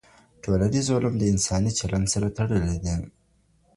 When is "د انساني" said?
1.17-1.71